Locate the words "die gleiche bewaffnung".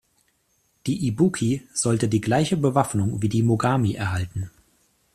2.09-3.21